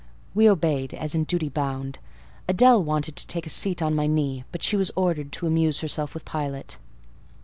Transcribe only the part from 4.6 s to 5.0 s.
she was